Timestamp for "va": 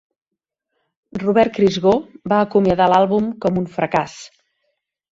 2.35-2.41